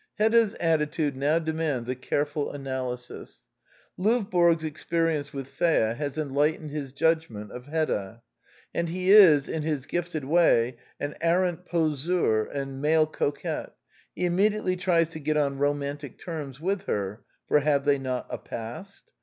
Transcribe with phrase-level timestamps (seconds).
[0.15, 3.43] Hedda's attitude now demands a careful analy sis.
[3.99, 8.23] Lovborg's experience with Thea has enlight ened his judgment of Hedda;
[8.73, 13.67] and as he is, in his gifted way, an arrant poseur and male coquet,
[14.15, 18.39] he immediately tries to get on romantic terms with her (for have they not" a
[18.39, 19.11] past